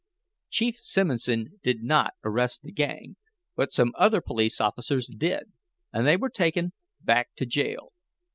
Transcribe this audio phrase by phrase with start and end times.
[0.49, 3.17] Chief Simonson did not arrest the gang,
[3.55, 5.51] but some other police officers did,
[5.93, 6.73] and they were taken
[7.05, 7.93] back to jail.